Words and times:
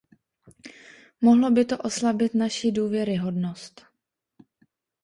Mohlo 1.21 1.51
by 1.51 1.65
to 1.65 1.77
oslabit 1.77 2.33
naši 2.33 2.71
důvěryhodnost. 2.71 3.85